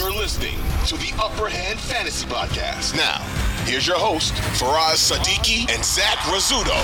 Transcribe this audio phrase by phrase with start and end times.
[0.00, 2.96] You're listening to the Upper Hand Fantasy Podcast.
[2.96, 3.18] Now,
[3.66, 6.74] here's your host, Faraz Siddiqi and Zach Rizzuto.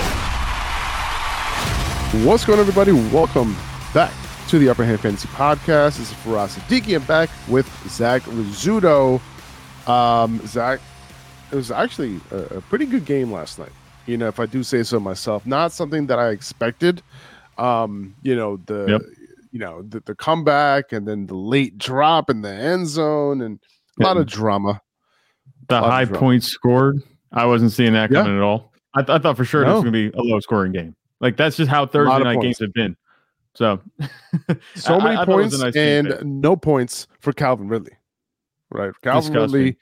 [2.23, 2.91] What's going on, everybody?
[3.11, 3.55] Welcome
[3.91, 4.13] back
[4.49, 5.97] to the Upper Hand Fantasy Podcast.
[5.97, 6.95] This is Faraz Siddiqi.
[6.95, 9.19] I'm back with Zach Rizzuto.
[9.87, 10.79] Um, Zach,
[11.51, 13.71] it was actually a, a pretty good game last night.
[14.05, 17.01] You know, if I do say so myself, not something that I expected.
[17.57, 19.01] Um, you know, the Yep.
[19.51, 23.59] You know the, the comeback and then the late drop in the end zone and
[23.99, 24.81] a lot of drama.
[25.69, 27.01] The high points scored.
[27.31, 28.21] I wasn't seeing that Yeah.
[28.23, 28.71] coming at all.
[28.95, 29.75] I, th- I thought for sure No.
[29.75, 30.95] was going to be a low scoring game.
[31.19, 32.59] Like that's just how Thursday night points.
[32.59, 32.95] games have been.
[33.55, 33.81] So,
[34.75, 37.93] So many I it was points nice and no points for Calvin Ridley.
[38.69, 39.59] Right, Calvin Disgusting.
[39.59, 39.77] Ridley.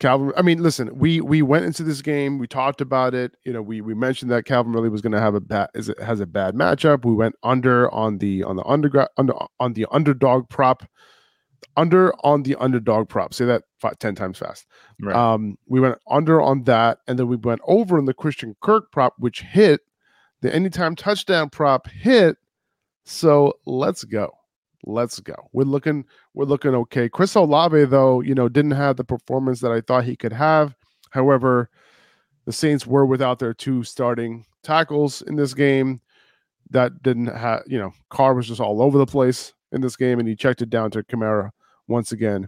[0.00, 0.32] Calvin.
[0.36, 2.38] I mean, listen, we we went into this game.
[2.38, 3.32] We talked about it.
[3.44, 5.88] You know, we we mentioned that Calvin Ridley was going to have a bad is
[5.88, 7.04] it has a bad matchup.
[7.04, 10.84] We went under on the on the undergrad under on the underdog prop.
[11.76, 13.34] Under on the underdog prop.
[13.34, 14.66] Say that five, 10 times fast.
[15.00, 15.14] right.
[15.14, 18.92] Um, we went under on that, and then we went over on the Christian Kirk
[18.92, 19.80] prop, which hit.
[20.40, 22.36] The anytime touchdown prop hit.
[23.04, 24.37] So let's go.
[24.84, 25.34] Let's go.
[25.52, 27.08] We're looking, we're looking okay.
[27.08, 30.74] Chris Olave, though, you know, didn't have the performance that I thought he could have.
[31.10, 31.68] However,
[32.44, 36.00] the Saints were without their two starting tackles in this game.
[36.70, 40.18] That didn't have, you know, Carr was just all over the place in this game,
[40.18, 41.50] and he checked it down to Kamara
[41.88, 42.46] once again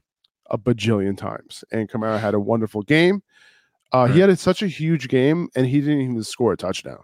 [0.50, 1.64] a bajillion times.
[1.72, 3.22] And Kamara had a wonderful game.
[3.92, 6.98] Uh, He had a- such a huge game, and he didn't even score a touchdown.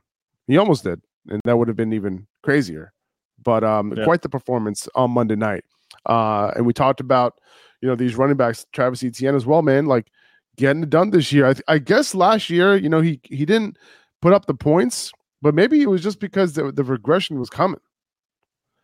[0.47, 2.93] He almost did, and that would have been even crazier.
[3.42, 4.05] But um, Yeah.
[4.05, 5.65] quite the performance on Monday night.
[6.06, 7.41] Uh, and we talked about,
[7.81, 9.87] you know, these running backs, Travis Etienne as well, man.
[9.87, 10.11] Like
[10.56, 11.47] getting it done this year.
[11.47, 13.77] I, th- I guess last year, you know, he he didn't
[14.23, 17.81] put up the points, but maybe it was just because the, the regression was coming.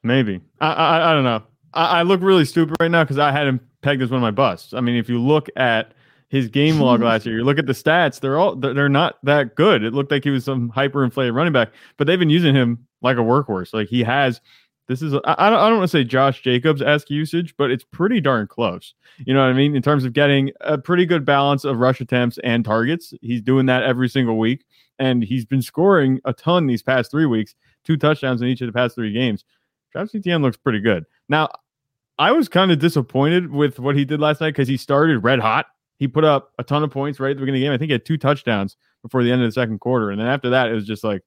[0.02, 0.40] Maybe.
[0.60, 1.42] I, I I don't know.
[1.74, 4.22] I, I look really stupid right now because I had him pegged as one of
[4.22, 4.74] my busts.
[4.74, 5.94] I mean, if you look at
[6.28, 9.16] his game log last year, you look at the stats, they're all they're they're not
[9.24, 9.82] that good.
[9.84, 13.16] It looked like he was some hyperinflated running back, but they've been using him like
[13.16, 13.74] a workhorse.
[13.74, 14.40] Like he has
[14.88, 17.70] this is I, I don't, I don't want to say Josh Jacobs esque usage, but
[17.70, 18.94] it's pretty darn close.
[19.24, 19.76] You know what I mean?
[19.76, 23.66] In terms of getting a pretty good balance of rush attempts and targets, he's doing
[23.66, 24.64] that every single week,
[24.98, 27.54] and he's been scoring a ton these past three weeks,
[27.84, 29.44] two touchdowns in each of the past three games.
[29.92, 31.04] Travis Etienne looks pretty good.
[31.28, 31.48] Now,
[32.18, 35.40] I was kind of disappointed with what he did last night because he started red
[35.40, 35.66] hot.
[35.98, 37.72] He put up a ton of points right at the beginning of the game.
[37.72, 40.26] I think he had two touchdowns before the end of the second quarter, and then
[40.26, 41.22] after that, it was just like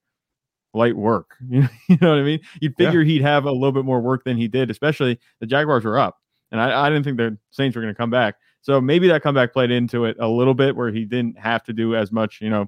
[0.75, 1.35] light work.
[1.49, 2.39] You know, you know what I mean?
[2.61, 2.85] You'd Yeah.
[2.87, 5.97] figure he'd have a little bit more work than he did, especially the Jaguars were
[5.97, 6.19] up,
[6.51, 8.35] and I, I didn't think the Saints were going to come back.
[8.61, 11.73] So maybe that comeback played into it a little bit, where he didn't have to
[11.73, 12.67] do as much, you know,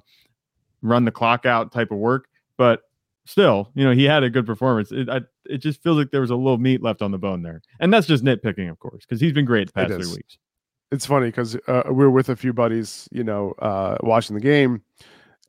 [0.82, 2.28] run the clock out type of work.
[2.56, 2.82] But
[3.26, 4.92] still, you know, he had a good performance.
[4.92, 7.42] It, I, it just feels like there was a little meat left on the bone
[7.42, 10.38] there, and that's just nitpicking, of course, because he's been great the past three weeks.
[10.92, 14.40] it's funny because uh, we were with a few buddies, you know, uh, watching the
[14.40, 14.82] game,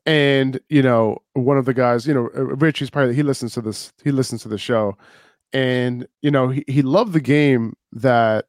[0.06, 3.54] and you know, one of the guys, you know, uh, Rich, he's probably he listens
[3.54, 4.96] to this, he listens to the show,
[5.52, 8.46] and you know, he, he loved the game that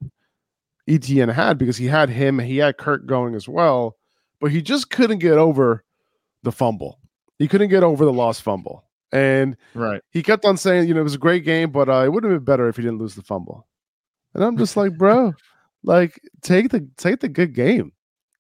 [0.88, 3.98] Etienne had because he had him, he had Kirk going as well,
[4.40, 5.84] but he just couldn't get over
[6.44, 7.00] the fumble.
[7.38, 10.02] He couldn't get over the lost fumble, and Right.
[10.12, 12.24] he kept on saying, you know, it was a great game, but uh, it would
[12.24, 13.68] have been better if he didn't lose the fumble.
[14.34, 15.34] And I'm just like, bro,
[15.84, 17.92] like take the take the good game.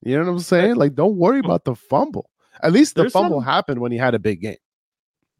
[0.03, 0.75] You know what I'm saying?
[0.77, 2.29] Like, don't worry about the fumble.
[2.63, 4.57] At least the There's fumble some- happened when he had a big game.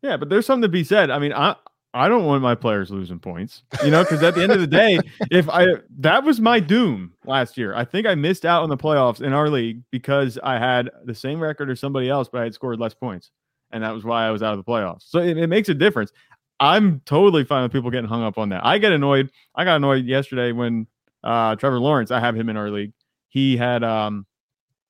[0.02, 1.12] Yeah, but there's something to be said.
[1.12, 1.56] I mean, I
[1.94, 4.68] I don't want my players losing points, you know, because at the end of the
[4.68, 4.98] day,
[5.32, 5.66] if I
[6.00, 7.76] that was my doom last year.
[7.76, 11.14] I think I missed out on the playoffs in our league because I had the
[11.14, 13.30] same record as somebody else, but I had scored less points,
[13.72, 15.04] and that was why I was out of the playoffs.
[15.10, 16.12] So it, it makes a difference.
[16.60, 18.66] I'm totally fine with people getting hung up on that.
[18.66, 19.32] I get annoyed.
[19.56, 20.88] I got annoyed yesterday when
[21.24, 22.10] uh, Trevor Lawrence.
[22.12, 22.94] I have him in our league.
[23.30, 24.26] He had um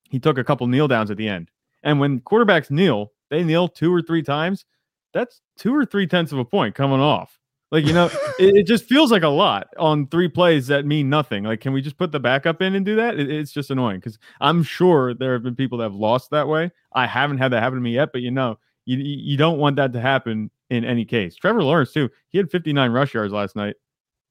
[0.10, 1.50] he took a couple kneel downs at the end,
[1.84, 4.66] and when quarterbacks kneel, they kneel two or three times
[5.14, 7.38] that's two or three tenths of a point coming off.
[7.72, 8.06] Like, you know,
[8.40, 11.44] it, it just feels like a lot on three plays that mean nothing.
[11.44, 13.20] Like, can we just put the backup in and do that?
[13.20, 16.48] It, it's just annoying because I'm sure there have been people that have lost that
[16.48, 16.72] way.
[16.94, 19.76] I haven't had that happen to me yet, but you know, you, you don't want
[19.78, 21.36] that to happen in any case.
[21.36, 23.76] Trevor Lawrence, too, he had 59 rush yards last night.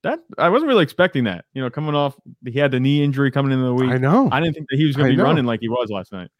[0.02, 1.44] That I wasn't really expecting that.
[1.52, 2.16] You know, coming off,
[2.46, 3.90] he had the knee injury coming into the week.
[3.90, 4.30] I know.
[4.32, 5.24] I didn't think that he was going to be know.
[5.24, 6.30] running like he was last night.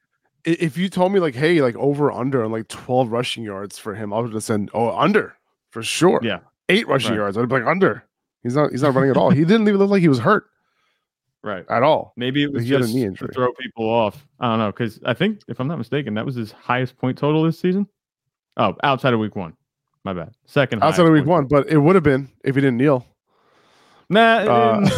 [0.44, 3.94] If you told me like, hey, like over under on like 12 rushing yards for
[3.94, 5.34] him, I would have said, oh, under
[5.70, 6.20] for sure.
[6.22, 6.38] Yeah.
[6.68, 7.16] Eight rushing Right.
[7.18, 7.36] yards.
[7.36, 8.04] I'd be like, under.
[8.42, 9.30] He's not he's not running at all.
[9.30, 10.44] He didn't even look like he was hurt
[11.42, 11.64] Right.
[11.68, 12.12] at all.
[12.16, 14.26] Maybe it was He just to throw people off.
[14.38, 17.18] I don't know because I think if I'm not mistaken, that was his highest point
[17.18, 17.86] total this season.
[18.56, 19.54] Oh, outside of week one.
[20.04, 20.32] My bad.
[20.46, 21.64] Second Outside of week one, total.
[21.64, 23.04] but it would have been if he didn't kneel.
[24.08, 24.20] Nah.
[24.38, 24.88] Uh,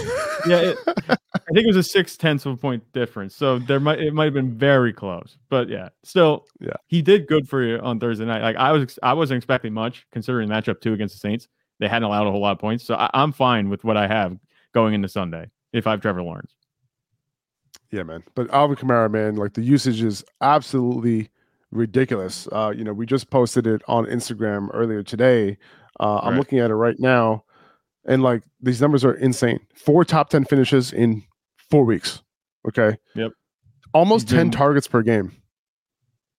[0.46, 0.56] yeah.
[0.58, 0.78] It,
[1.50, 3.34] I think it was a six tenths of a point difference.
[3.36, 5.36] So there might it might have been very close.
[5.48, 6.74] But yeah, still, Yeah.
[6.86, 8.42] he did good for you on Thursday night.
[8.42, 11.48] Like I was, I wasn't expecting much considering the matchup two against the Saints.
[11.80, 14.06] They hadn't allowed a whole lot of points, so I, I'm fine with what I
[14.06, 14.36] have
[14.72, 16.54] going into Sunday if I have Trevor Lawrence.
[17.90, 18.22] Yeah, man.
[18.34, 21.28] But Alvin Kamara, man, like the usage is absolutely
[21.70, 22.48] ridiculous.
[22.52, 25.58] Uh, you know, we just posted it on Instagram earlier today.
[26.00, 26.38] Uh, I'm Right.
[26.38, 27.44] looking at it right now,
[28.06, 29.60] and like these numbers are insane.
[29.74, 31.22] Four top ten finishes in
[31.72, 32.22] four weeks.
[32.68, 32.96] Okay.
[33.14, 33.32] Yep.
[33.94, 35.32] Almost ten targets per game.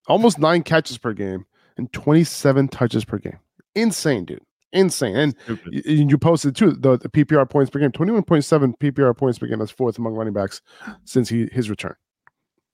[0.07, 1.45] Almost nine catches per game
[1.77, 3.39] and 27 touches per game.
[3.73, 4.41] Insane, dude.
[4.73, 5.15] Insane.
[5.15, 5.73] And Stupid.
[5.73, 9.47] y- y- you posted too the, the PPR points per game, 21.7 PPR points per
[9.47, 9.59] game.
[9.59, 10.61] That's fourth among running backs
[11.05, 11.95] since he his return.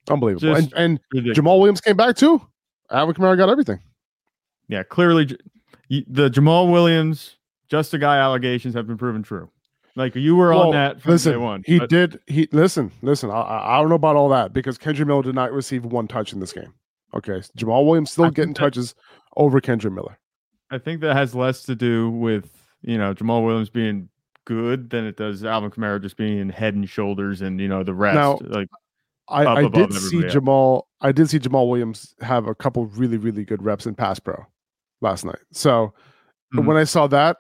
[0.10, 0.54] Unbelievable.
[0.56, 2.42] Just and and Jamaal Williams came back too.
[2.92, 3.80] Alvin Kamara got everything.
[4.68, 5.26] Yeah, clearly
[5.90, 7.38] the Jamaal Williams,
[7.70, 9.50] just a guy allegations have been proven true.
[10.00, 11.64] Like you were Well, on that from listen, day one.
[11.66, 12.20] He but did.
[12.26, 13.30] He listen, listen.
[13.30, 16.32] I- I, don't know about all that because Kendre Miller did not receive one touch
[16.32, 16.74] in this game.
[17.14, 18.96] Okay, Jamaal Williams still I getting that- touches
[19.36, 20.18] over Kendre Miller.
[20.72, 22.50] I think that has less to do with
[22.82, 24.08] you know Jamaal Williams being
[24.46, 27.94] good than it does Alvin Kamara just being head and shoulders and you know the
[27.94, 28.16] rest.
[28.16, 28.70] Now, like
[29.28, 30.34] I, I did see else.
[30.34, 30.84] Jamaal.
[31.02, 34.46] I did see Jamaal Williams have a couple really really good reps in pass pro
[35.02, 35.40] last night.
[35.52, 35.94] So
[36.56, 36.66] Mhm.
[36.66, 37.38] when I saw that,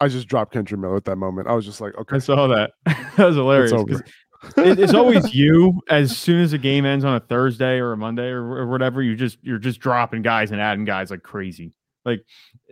[0.00, 1.48] I just dropped Kendre Miller at that moment.
[1.48, 2.72] I was just like, okay, I saw that.
[2.86, 3.72] that was hilarious.
[3.72, 4.00] it's
[4.56, 5.80] it- it's always you.
[5.90, 9.02] As soon as the game ends on a Thursday or a Monday or, or whatever,
[9.02, 11.72] you just you're just dropping guys and adding guys like crazy.
[12.04, 12.24] Like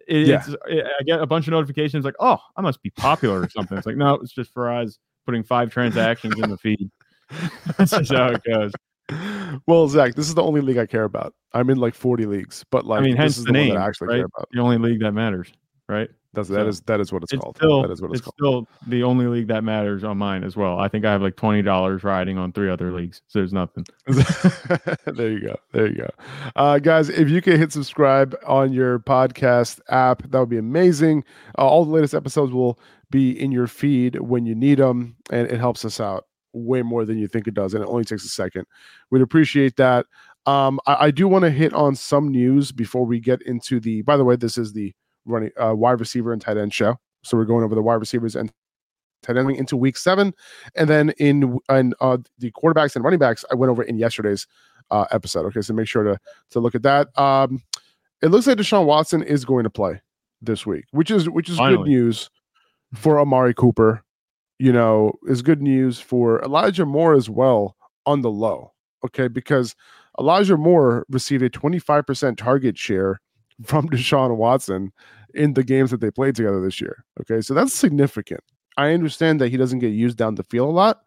[0.07, 0.37] it, Yeah.
[0.37, 3.49] it's, it- I get a bunch of notifications like, oh, I must be popular or
[3.51, 3.77] something.
[3.77, 6.89] It's like no, it's just for us putting five transactions in the feed.
[7.77, 8.71] That's just how it goes.
[9.67, 11.35] well, Zach, this is the only league I care about.
[11.53, 13.67] I'm in like 40 leagues, but like I mean, hence this is the the, one
[13.67, 14.17] name, that I actually right?
[14.19, 14.49] care about.
[14.53, 15.51] The only league that matters,
[15.89, 16.09] right?
[16.35, 17.57] That's So, that is that is what it's, It's called.
[17.57, 18.67] still that is what it's, it's called.
[18.67, 20.79] still the only league that matters on mine as well.
[20.79, 23.23] I think I have like twenty dollars riding on three other leagues.
[23.29, 23.87] So there's nothing.
[24.07, 25.57] there you go.
[25.73, 26.11] There you go.
[26.55, 31.25] Uh, guys, if you can hit subscribe on your podcast app, that would be amazing.
[31.59, 32.79] Uh, all the latest episodes will
[33.11, 37.05] be in your feed when you need them, and it helps us out way more
[37.05, 37.73] than you think it does.
[37.75, 38.67] And it only takes a second.
[39.11, 40.07] We'd appreciate that.
[40.47, 44.03] Um, I, I do want to hit on some news before we get into the.
[44.03, 44.95] By the way, this is the
[45.27, 46.97] running uh, wide receiver and tight end show.
[47.23, 48.53] So we're going over the wide receivers and
[49.23, 50.33] tight end into week seven,
[50.75, 54.47] and then in and uh, the quarterbacks and running backs, I went over in yesterday's
[54.91, 55.47] uh, episode.
[55.47, 56.19] Okay, so make sure to
[56.51, 57.09] to look at that.
[57.19, 57.63] Um,
[58.23, 60.01] it looks like Deshaun Watson is going to play
[60.41, 62.31] this week, which is which is good news
[62.95, 64.03] for Amari Cooper.
[64.59, 67.77] You know, is good news for Elijah Moore as well
[68.07, 68.73] on the low.
[69.05, 69.75] Okay, because
[70.19, 73.21] Elijah Moore received a 25% target share
[73.65, 74.93] from Deshaun Watson
[75.37, 77.05] in the games that they played together this year.
[77.21, 78.41] Okay, so that's significant.
[78.77, 81.01] I understand that he doesn't get used down the field a lot,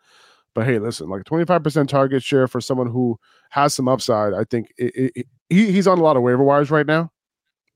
[0.55, 3.19] but hey, listen, like 25% target share for someone who
[3.51, 6.43] has some upside, I think it, it, it- he, he's on a lot of waiver
[6.43, 7.11] wires right now.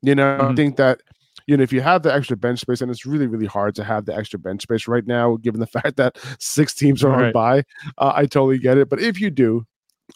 [0.02, 0.56] You know, I Mhm.
[0.56, 1.02] think that
[1.48, 3.84] you know if you have the extra bench space, and it's really really hard to
[3.84, 7.22] have the extra bench space right now, given the fact that six teams are on
[7.24, 7.34] Right.
[7.34, 7.64] bye.
[7.98, 9.66] Uh, I totally get it, but if you do,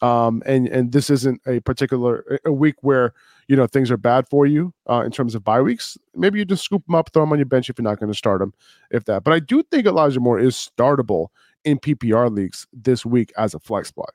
[0.01, 3.13] um, and and this isn't a particular a week where
[3.47, 6.45] you know things are bad for you uh, in terms of bye weeks, maybe you
[6.45, 8.39] just scoop them up, throw them on your bench if you're not going to start
[8.39, 8.53] them,
[8.91, 9.23] if that.
[9.23, 11.27] But I do think Elijah Moore is startable
[11.65, 14.05] in PPR leagues this week as a flex play.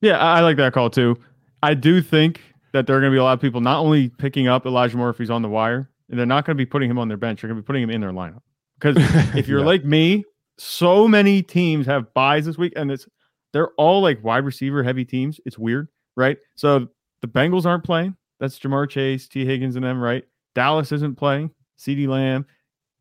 [0.00, 1.16] Yeah, I like that call too.
[1.62, 2.40] I do think
[2.72, 4.96] that there are going to be a lot of people not only picking up Elijah
[4.96, 7.08] Moore if he's on the wire, and they're not going to be putting him on
[7.08, 7.40] their bench.
[7.42, 8.40] They're going to be putting him in their lineup.
[8.78, 8.96] Because
[9.36, 9.66] if you're Yeah.
[9.66, 10.24] like me,
[10.58, 13.06] so many teams have buys this week, and it's
[13.52, 15.40] they're all like wide receiver heavy teams.
[15.44, 16.38] It's weird, right?
[16.56, 16.88] So
[17.20, 18.16] the Bengals aren't playing.
[18.40, 20.24] That's Ja'Marr Chase, Tee Higgins, and them, right?
[20.54, 21.50] Dallas isn't playing.
[21.78, 22.46] CeeDee Lamb,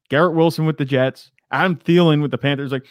[0.10, 2.72] Garrett Wilson with the Jets, Adam Thielen with the Panthers.
[2.72, 2.86] Like,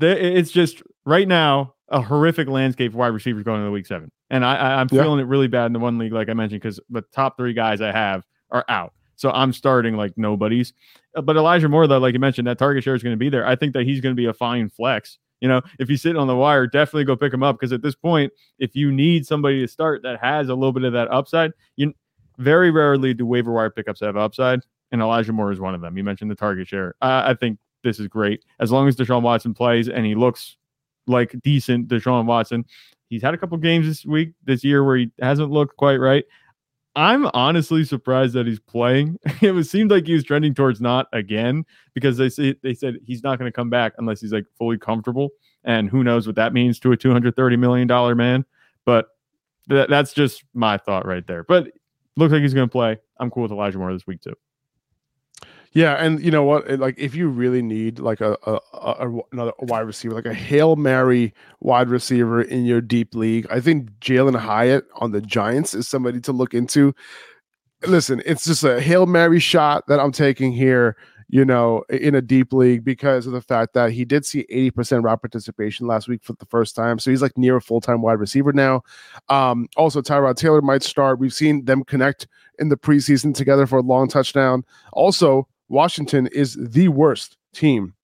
[0.00, 4.10] it's just right now a horrific landscape for wide receivers going into week seven.
[4.30, 5.02] And I, I, I'm Yeah.
[5.02, 7.52] feeling it really bad in the one league, like I mentioned, because the top three
[7.52, 8.92] guys I have are out.
[9.16, 10.72] So I'm starting like nobody's.
[11.14, 13.46] But Elijah Moore, though, like you mentioned, that target share is going to be there.
[13.46, 15.18] I think that he's going to be a fine flex.
[15.42, 17.82] You know, if he's sitting on the wire, definitely go pick him up because at
[17.82, 21.10] this point, if you need somebody to start that has a little bit of that
[21.10, 21.92] upside, you
[22.38, 24.60] very rarely do waiver wire pickups have upside,
[24.92, 25.98] and Elijah Moore is one of them.
[25.98, 26.94] You mentioned the target share.
[27.02, 30.56] I think this is great as long as Deshaun Watson plays and he looks
[31.08, 32.64] like decent Deshaun Watson.
[33.08, 36.24] He's had a couple games this week, this year, where he hasn't looked quite right.
[36.94, 39.18] I'm honestly surprised that he's playing.
[39.42, 42.96] It was seemed like he was trending towards not again because they say they said
[43.04, 45.30] he's not going to come back unless he's like fully comfortable,
[45.64, 48.44] and who knows what that means to a 230 million dollar man.
[48.84, 49.08] But
[49.68, 51.44] th- that's just my thought right there.
[51.44, 51.72] But
[52.16, 52.98] looks like he's going to play.
[53.18, 54.34] I'm cool with Elijah Moore this week too.
[55.74, 56.68] Yeah, and you know what?
[56.78, 60.76] Like, if you really need like a, a, a another wide receiver, like a hail
[60.76, 65.88] mary wide receiver in your deep league, I think Jalin Hyatt on the Giants is
[65.88, 66.94] somebody to look into.
[67.86, 70.96] Listen, it's just a hail mary shot that I'm taking here.
[71.28, 75.02] You know, in a deep league because of the fact that he did see 80%
[75.02, 76.98] route participation last week for the first time.
[76.98, 78.82] So he's like near a full time wide receiver now.
[79.30, 81.18] Um, also, Tyrod Taylor might start.
[81.18, 82.26] We've seen them connect
[82.58, 84.66] in the preseason together for a long touchdown.
[84.92, 87.94] Also, Washington is the worst team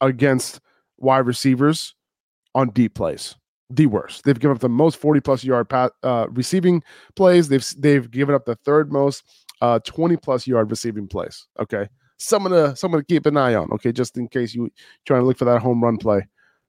[0.00, 0.60] against
[0.96, 1.94] wide receivers
[2.54, 3.36] on deep plays.
[3.68, 4.24] The worst.
[4.24, 6.82] They've given up the most 40 plus yard pat, uh, receiving
[7.14, 7.48] plays.
[7.48, 9.24] They've they've given up the third most
[9.60, 11.46] uh, 20 plus yard receiving plays.
[11.60, 11.86] Okay.
[12.18, 13.70] Someone to someone to keep an eye on.
[13.72, 14.70] Okay, just in case you
[15.06, 16.26] trying to look for that home run play.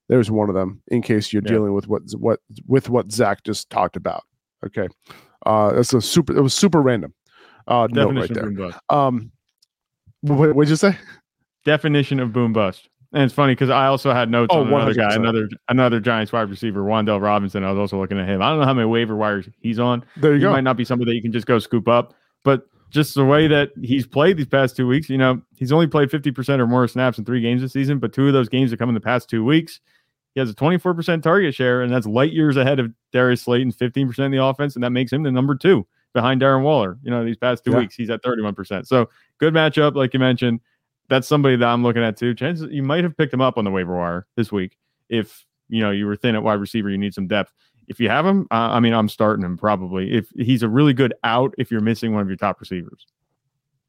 [0.09, 1.51] There's one of them in case you're Yeah.
[1.53, 4.23] dealing with what what with what Zach just talked about.
[4.65, 4.87] Okay.
[5.45, 7.13] Uh it's a super it was super random.
[7.67, 8.43] Uh note right there.
[8.47, 8.79] of boom bust.
[8.89, 9.31] Um
[10.23, 10.97] what what'd you say?
[11.65, 12.89] Definition of boom bust.
[13.13, 15.15] And it's funny because I also had notes Oh, on another guy, 100%.
[15.17, 17.63] another another Giants wide receiver, Wan'Dale Robinson.
[17.63, 18.41] I was also looking at him.
[18.41, 20.03] I don't know how many waiver wires he's on.
[20.17, 20.47] There you go.
[20.47, 20.51] he go.
[20.53, 23.47] might not be somebody that you can just go scoop up, but just the way
[23.47, 26.87] that he's played these past two weeks, you know, he's only played 50% or more
[26.87, 29.01] snaps in three games this season, but two of those games have come in the
[29.01, 29.79] past two weeks.
[30.35, 34.25] He has a 24% target share, and that's light years ahead of Darius Slayton, 15%
[34.25, 36.97] of the offense, and that makes him the number two behind Darren Waller.
[37.03, 37.79] You know, these past two Yeah.
[37.79, 38.87] weeks, he's at 31%.
[38.87, 40.59] So good matchup, like you mentioned.
[41.09, 42.33] That's somebody that I'm looking at too.
[42.33, 44.77] Chances you might have picked him up on the waiver wire this week
[45.09, 47.51] if you know you were thin at wide receiver, you need some depth
[47.89, 50.13] if you have him, uh, I mean, I'm starting him probably.
[50.13, 53.05] If he's a really good out, if you're missing one of your top receivers,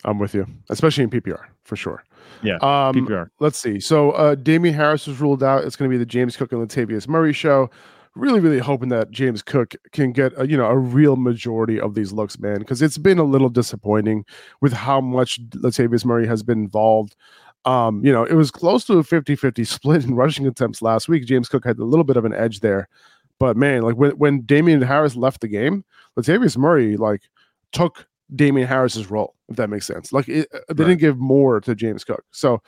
[0.04, 2.02] I'm with you, especially in PPR for sure.
[2.42, 3.28] Yeah, Um, PPR.
[3.38, 3.78] let's see.
[3.78, 5.62] So uh Damien Harris was ruled out.
[5.64, 7.70] It's going to be the James Cook and Latavius Murray show.
[8.16, 11.94] Really, really hoping that James Cook can get a, you know a real majority of
[11.94, 14.24] these looks, man, because it's been a little disappointing
[14.60, 17.16] with how much Latavius Murray has been involved.
[17.64, 21.24] Um, you know, it was close to a 50-50 split in rushing attempts last week.
[21.26, 22.88] James Cook had a little bit of an edge there.
[23.40, 25.84] But man, like when, when Damien Harris left the game,
[26.16, 27.22] Latavius Murray like
[27.72, 28.06] took
[28.36, 30.12] Damien Harris's role, if that makes sense.
[30.12, 30.90] Like it, uh, they Right.
[30.90, 32.22] didn't give more to James Cook.
[32.30, 32.62] So,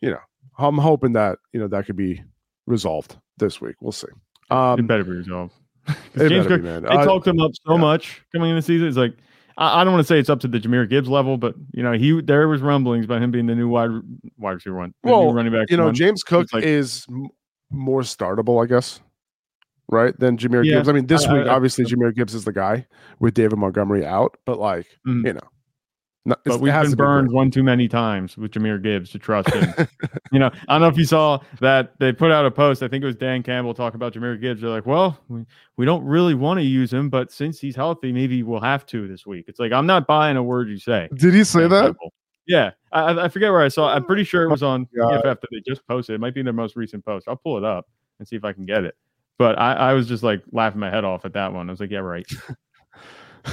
[0.00, 0.18] you know,
[0.58, 2.24] I'm hoping that, you know, that could be
[2.66, 3.76] resolved this week.
[3.80, 4.08] We'll see.
[4.50, 5.54] It Um, better be resolved.
[6.14, 7.80] it James Cook, be, they Uh, talked him up so yeah.
[7.80, 8.88] much coming in the season.
[8.88, 9.14] It's like
[9.56, 11.82] I, I don't want to say it's up to the Jahmyr Gibbs level, but you
[11.82, 13.90] know he there was rumblings about him being the new wide
[14.38, 15.70] wide receiver one, Well, running back.
[15.70, 15.94] you know, one.
[15.94, 17.28] James Cook like- is m-
[17.70, 19.00] more startable, I guess,
[19.90, 20.18] right?
[20.18, 20.88] Than Jahmyr Yeah, Gibbs.
[20.88, 22.86] I mean, this I- week, I- obviously, Jahmyr Gibbs is the guy
[23.20, 25.26] with David Montgomery out, but like, Mhm.
[25.26, 25.40] you know,
[26.26, 29.50] no, but we've been be burned one too many times with Jahmyr Gibbs to trust
[29.50, 29.86] him.
[30.32, 32.82] you know, I don't know if you saw that they put out a post.
[32.82, 34.62] I think it was Dan Campbell talking about Jahmyr Gibbs.
[34.62, 35.44] They're like, well, we,
[35.76, 39.06] we don't really want to use him, but since he's healthy, maybe we'll have to
[39.06, 39.44] this week.
[39.48, 41.10] It's like, I'm not buying a word you say.
[41.14, 41.84] Did he say Dan that?
[41.84, 42.12] Campbell.
[42.46, 42.70] Yeah.
[42.90, 43.96] I, I- forget where I saw it.
[43.96, 44.86] I'm pretty sure it oh was on.
[44.96, 46.14] PFF that they just posted.
[46.14, 47.28] It might be their most recent post.
[47.28, 47.86] I'll pull it up
[48.18, 48.96] and see if I can get it.
[49.36, 51.68] But I, I was just like laughing my head off at that one.
[51.68, 52.26] I was like, yeah, right.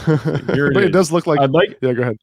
[0.08, 1.42] It but it does look like.
[1.42, 2.18] I'd like yeah, go ahead.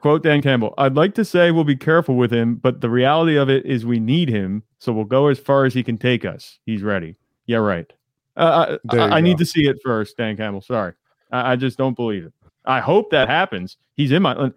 [0.00, 3.36] Quote Dan Campbell, I'd like to say we'll be careful with him, but the reality
[3.36, 6.24] of it is we need him, so we'll go as far as he can take
[6.24, 6.58] us.
[6.64, 7.16] He's ready.
[7.46, 7.90] Yeah, right.
[8.36, 10.62] Uh, I, I, I need to see it first, Dan Campbell.
[10.62, 10.94] Sorry.
[11.30, 12.32] I, I just don't believe it.
[12.64, 13.76] I hope that happens.
[13.96, 14.50] He's in my.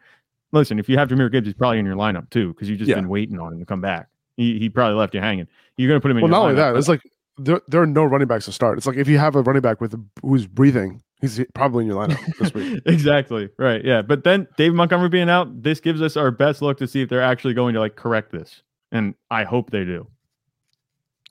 [0.52, 2.90] Listen, if you have Jahmyr Gibbs, he's probably in your lineup too, because you've just
[2.90, 2.96] Yeah.
[2.96, 4.08] been waiting on him to come back.
[4.38, 5.48] He, he probably left you hanging.
[5.78, 7.02] You're going to put him in Well, not only that, it's like
[7.38, 8.78] there, there are no running backs to start.
[8.78, 12.06] It's like if you have a running back with who's breathing, he's probably in your
[12.06, 12.82] lineup this week.
[12.86, 13.50] exactly.
[13.58, 13.84] Right.
[13.84, 14.02] Yeah.
[14.02, 17.08] But then David Montgomery being out, this gives us our best look to see if
[17.10, 18.62] they're actually going to like correct this.
[18.92, 20.06] And I hope they do.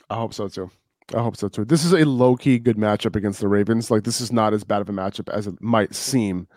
[0.08, 0.70] I hope so too.
[1.14, 1.66] I hope so too.
[1.66, 3.90] This is a low key good matchup against the Ravens.
[3.90, 6.48] Like this is not as bad of a matchup as it might seem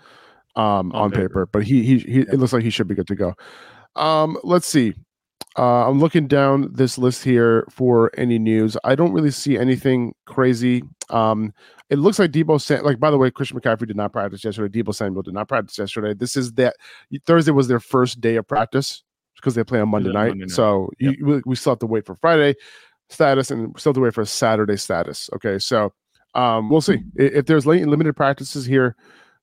[0.55, 1.23] um, on, On paper.
[1.27, 1.45] paper.
[1.47, 3.33] but he he, he it looks like he should be good to go.
[3.97, 4.93] Um, let's see.
[5.57, 8.75] Uh, I'm looking down this list here for any news.
[8.83, 10.83] I don't really see anything crazy.
[11.09, 11.53] Um,
[11.89, 12.83] it looks like Deebo Sam.
[12.83, 14.81] Like by the way, Christian McCaffrey did not practice yesterday.
[14.81, 16.13] Deebo Samuel did not practice yesterday.
[16.13, 16.75] This is that
[17.25, 19.03] Thursday was their first day of practice
[19.35, 20.29] because they play on Monday night.
[20.29, 20.51] Monday night.
[20.51, 21.15] So Yep.
[21.17, 22.55] you, we, we still have to wait for Friday
[23.09, 25.29] status and still have to wait for Saturday status.
[25.35, 25.93] Okay, so
[26.33, 28.95] um, we'll see I- if there's late limited practices here.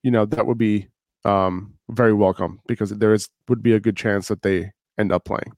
[0.03, 0.89] You know that would be
[1.25, 5.25] um, very welcome because there is would be a good chance that they end up
[5.25, 5.53] playing.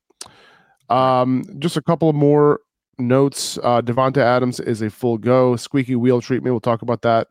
[0.90, 2.60] Um, just a couple of more
[2.98, 3.58] notes.
[3.62, 5.56] Uh, Davante Adams is a full go.
[5.56, 6.52] Squeaky wheel treatment.
[6.52, 7.28] We'll talk about that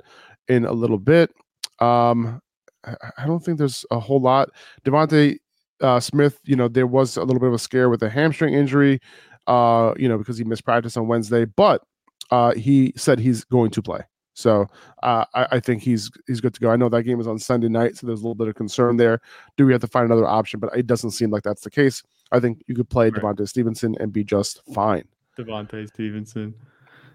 [0.47, 1.31] in a little bit.
[1.79, 2.41] Um,
[2.85, 4.49] I, don't think there's a whole lot.
[4.85, 5.37] DeVonta
[5.81, 8.53] uh, Smith, you know, there was a little bit of a scare with a hamstring
[8.53, 8.99] injury,
[9.47, 11.83] uh, you know, because he missed practice on Wednesday, but
[12.31, 14.01] uh, he said he's going to play.
[14.33, 14.67] So
[15.03, 16.71] uh, I, I, think he's he's good to go.
[16.71, 18.97] I know that game is on Sunday night, so there's a little bit of concern
[18.97, 19.21] there.
[19.57, 20.59] Do we have to find another option?
[20.59, 22.01] But it doesn't seem like that's the case.
[22.31, 23.21] I think you could play right.
[23.21, 25.03] Devontae Stevenson and be just fine.
[25.37, 26.53] Devontae Stevenson.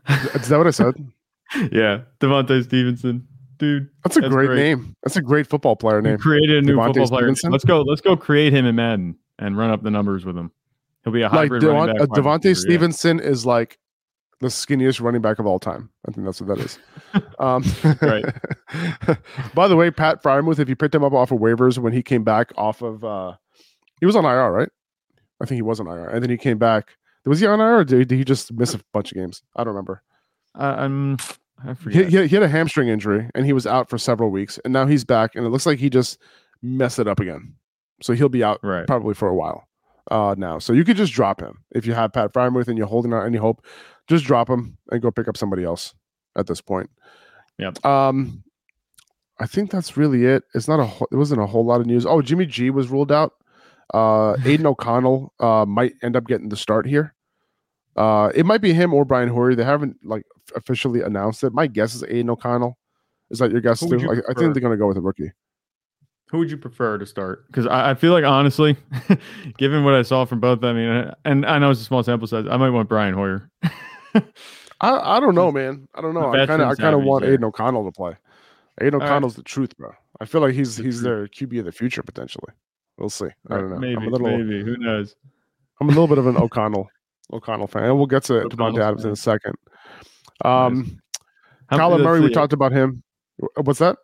[0.08, 0.94] Is that what I said?
[1.72, 3.26] yeah, Devontae Stevenson,
[3.58, 3.88] dude.
[4.04, 4.96] That's a that's great, great, name.
[5.02, 6.12] That's a great football player name.
[6.12, 7.34] You created a new Devontae football player.
[7.50, 7.82] Let's go.
[7.82, 10.50] Let's go create him in Madden and run up the numbers with him.
[11.04, 11.62] He'll be a hybrid.
[11.62, 13.24] Like Devon, uh, Devontae Stevenson yeah.
[13.24, 13.78] is like
[14.40, 15.90] the skinniest running back of all time.
[16.06, 16.78] I think that's what that is.
[17.38, 17.64] um,
[18.02, 19.18] right.
[19.54, 22.02] by the way, Pat Freiermuth, if you picked him up off of waivers when he
[22.02, 23.34] came back off of, uh,
[24.00, 24.68] he was on IR, right?
[25.40, 26.96] I think he was on IR, and then he came back.
[27.24, 29.42] Was he on IR, or did he just miss a bunch of games?
[29.56, 30.02] I don't remember.
[30.58, 31.16] Uh, um,
[31.64, 32.08] I forget.
[32.08, 34.86] He, he, had a hamstring injury, and he was out for several weeks, and now
[34.86, 36.18] he's back, and it looks like he just
[36.62, 37.54] messed it up again.
[38.02, 38.86] So he'll be out right.
[38.86, 39.68] probably for a while
[40.10, 40.58] uh, now.
[40.58, 43.26] So you could just drop him if you have Pat Freiermuth and you're holding out
[43.26, 43.64] any hope.
[44.06, 45.94] Just drop him and go pick up somebody else
[46.36, 46.90] at this point.
[47.58, 47.72] Yeah.
[47.84, 48.44] Um,
[49.40, 50.44] I think that's really it.
[50.54, 51.06] It's not a.
[51.12, 52.06] It wasn't a whole lot of news.
[52.06, 53.32] Oh, Jimmy G was ruled out.
[53.94, 57.14] Uh, Aidan O'Connell uh, might end up getting the start here.
[57.96, 59.54] Uh, it might be him or Brian Hoyer.
[59.54, 61.52] They haven't like officially announced it.
[61.52, 62.78] My guess is Aidan O'Connell.
[63.30, 63.98] Is that your guess too?
[63.98, 65.32] You I, I, think they're going to go with a rookie.
[66.30, 67.46] Who would you prefer to start?
[67.46, 68.76] Because I, I, feel like honestly,
[69.58, 72.28] given what I saw from both, I mean, and I know it's a small sample
[72.28, 73.50] size, I might want Brian Hoyer.
[74.14, 75.88] I, I don't know, man.
[75.94, 76.32] I don't know.
[76.32, 78.16] I kind of I kind of want Aidan O'Connell to play.
[78.80, 79.44] Aidan O'Connell's right.
[79.44, 79.92] the truth, bro.
[80.20, 81.04] I feel like he's the he's truth.
[81.04, 82.52] their QB of the future potentially.
[82.98, 83.28] We'll see.
[83.48, 83.78] I don't know.
[83.78, 84.62] Maybe, I'm a little, maybe.
[84.62, 85.14] Who knows?
[85.80, 86.90] I'm a little bit of an O'Connell
[87.32, 89.08] O'Connell fan, and we'll get to Davante Adams fan.
[89.08, 89.54] in a second.
[90.44, 91.00] Um,
[91.70, 91.80] nice.
[91.80, 93.02] Kyler Murray, we talked about him.
[93.62, 93.96] What's that?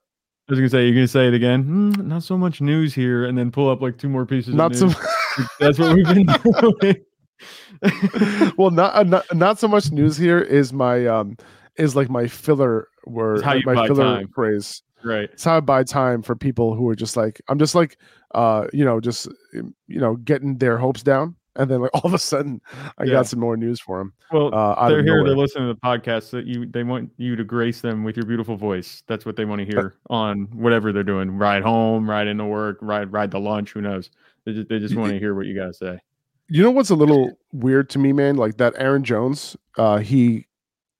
[0.49, 1.65] I was gonna say you're gonna say it again.
[1.65, 4.55] Mm, not so much news here, and then pull up like two more pieces.
[4.55, 4.89] Not so.
[5.59, 6.27] That's what we've been
[6.81, 6.97] doing.
[8.59, 11.37] well, not, uh, not not so much news here is my um
[11.77, 14.29] is like my filler word, my filler time.
[14.35, 14.83] phrase.
[15.05, 15.31] Right.
[15.33, 17.99] It's how I buy time for people who are just like I'm just like
[18.35, 22.15] uh you know just you know getting their hopes down and then like all of
[22.15, 22.61] a sudden
[22.99, 23.13] I yeah.
[23.13, 24.13] got some more news for them.
[24.33, 25.17] Well, uh, they're here.
[25.17, 25.25] Nowhere.
[25.29, 26.31] They're listening to the podcast.
[26.31, 29.03] That you they want you to grace them with your beautiful voice.
[29.07, 31.31] That's what they want to hear on whatever they're doing.
[31.37, 33.73] Ride home, ride into work, ride ride to lunch.
[33.73, 34.11] Who knows?
[34.45, 35.99] They just they just want to hear what you gotta say.
[36.49, 38.37] You know what's a little weird to me, man?
[38.37, 39.57] Like that Aaron Jones.
[39.79, 40.47] Uh, he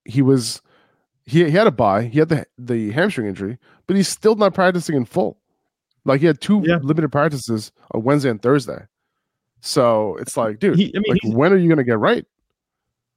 [0.05, 0.61] he was
[1.25, 2.03] he he had a bye.
[2.03, 3.57] He had the the hamstring injury,
[3.87, 5.37] but he's still not practicing in full.
[6.05, 6.77] Like he had two yeah.
[6.81, 8.85] limited practices on Wednesday and Thursday.
[9.61, 12.23] So it's like, dude, he, I mean, like, when are you going to get right?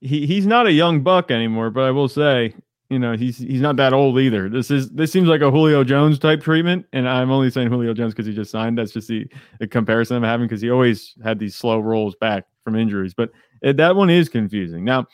[0.01, 2.55] He he's not a young buck anymore, but I will say,
[2.88, 4.49] you know, he's he's not that old either.
[4.49, 7.92] This is this seems like a Julio Jones type treatment, and I'm only saying Julio
[7.92, 8.79] Jones because he just signed.
[8.79, 9.27] That's just the,
[9.59, 13.31] the comparison I'm having because he always had these slow rolls back from injuries, but
[13.61, 14.85] it, that one is confusing.
[14.85, 15.07] Now,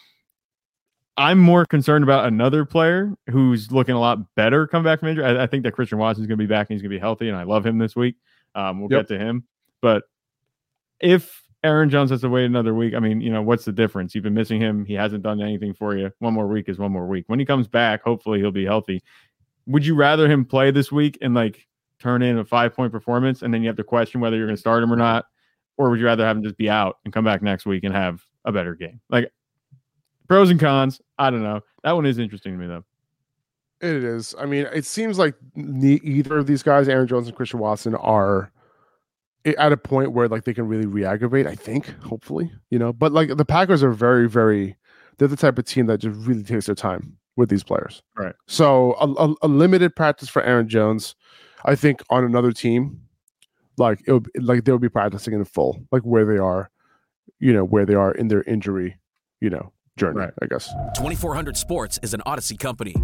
[1.16, 5.24] I'm more concerned about another player who's looking a lot better coming back from injury.
[5.24, 7.00] I, I think that Christian Watson's going to be back and he's going to be
[7.00, 8.16] healthy, and I love him this week.
[8.54, 9.08] Um, we'll yep.
[9.08, 9.44] get to him,
[9.80, 10.04] but
[11.00, 14.14] if Aaron Jones has to wait another week, I mean, you know, what's the difference?
[14.14, 14.84] You've been missing him.
[14.84, 16.10] He hasn't done anything for you.
[16.18, 17.24] One more week is one more week.
[17.26, 19.02] When he comes back, hopefully he'll be healthy.
[19.66, 21.66] Would you rather him play this week and like
[21.98, 24.56] turn in a five point performance and then you have to question whether you're going
[24.56, 25.24] to start him or not?
[25.78, 27.94] Or would you rather have him just be out and come back next week and
[27.94, 29.00] have a better game?
[29.08, 29.32] Like
[30.28, 31.00] pros and cons.
[31.18, 31.60] I don't know.
[31.82, 32.84] That one is interesting to me though.
[33.80, 34.34] It is.
[34.38, 38.50] I mean, it seems like either of these guys, Aaron Jones and Christian Watson, are
[39.44, 41.46] at a point where like they can really re-aggravate.
[41.46, 42.92] I think, hopefully, you know.
[42.92, 44.76] But like the Packers are very, very.
[45.18, 48.02] They're the type of team that just really takes their time with these players.
[48.16, 48.34] Right.
[48.46, 51.14] So a, a, a limited practice for Aaron Jones,
[51.64, 53.00] I think, on another team,
[53.76, 56.70] like it would, like they'll be practicing in full, like where they are,
[57.38, 58.98] you know, where they are in their injury,
[59.40, 60.18] you know, journey.
[60.18, 60.32] Right.
[60.42, 60.72] I guess.
[60.96, 62.94] Twenty four hundred Sports is an Audacy company.